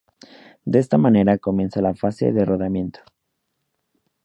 [0.65, 3.01] De esta manera, comienza la fase de rodamiento.